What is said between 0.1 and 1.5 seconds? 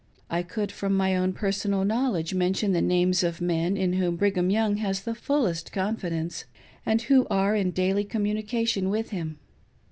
I could, from my own